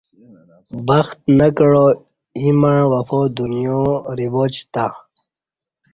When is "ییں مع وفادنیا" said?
2.41-3.79